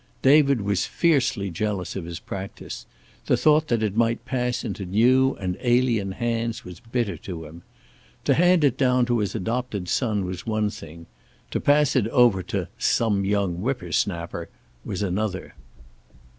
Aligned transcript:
David 0.23 0.61
was 0.61 0.87
fiercely 0.87 1.51
jealous 1.51 1.95
of 1.95 2.05
his 2.05 2.19
practice; 2.19 2.87
the 3.27 3.37
thought 3.37 3.67
that 3.67 3.83
it 3.83 3.95
might 3.95 4.25
pass 4.25 4.63
into 4.63 4.83
new 4.83 5.35
and 5.35 5.59
alien 5.61 6.13
hands 6.13 6.65
was 6.65 6.79
bitter 6.79 7.17
to 7.17 7.45
him. 7.45 7.61
To 8.23 8.33
hand 8.33 8.63
it 8.63 8.79
down 8.79 9.05
to 9.05 9.19
his 9.19 9.35
adopted 9.35 9.87
son 9.87 10.25
was 10.25 10.43
one 10.43 10.71
thing; 10.71 11.05
to 11.51 11.59
pass 11.61 11.95
it 11.95 12.07
over 12.07 12.41
to 12.41 12.67
"some 12.79 13.25
young 13.25 13.61
whipper 13.61 13.91
snapper" 13.91 14.49
was 14.83 15.03
another. 15.03 15.53